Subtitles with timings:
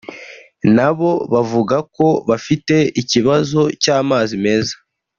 [0.75, 4.75] nabo bavuga ko bafite ikibazo cy’amazi meza